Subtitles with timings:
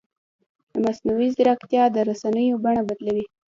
[0.83, 3.25] مصنوعي ځیرکتیا د رسنیو بڼه بدلوي.